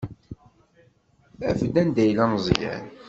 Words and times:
Af-d 1.49 1.75
anda 1.81 2.03
yella 2.07 2.25
Meẓyan. 2.31 2.83